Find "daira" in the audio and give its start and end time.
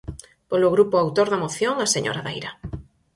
2.25-2.51